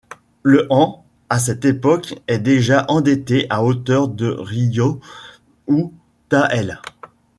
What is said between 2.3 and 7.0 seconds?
déjà endetté à hauteur de ryō ou tael.